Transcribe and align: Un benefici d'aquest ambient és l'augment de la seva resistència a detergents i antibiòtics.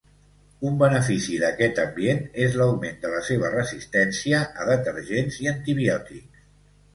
Un 0.67 0.77
benefici 0.83 1.35
d'aquest 1.43 1.81
ambient 1.83 2.23
és 2.45 2.57
l'augment 2.61 2.97
de 3.03 3.11
la 3.17 3.21
seva 3.29 3.51
resistència 3.57 4.41
a 4.63 4.67
detergents 4.71 5.39
i 5.45 5.53
antibiòtics. 5.55 6.43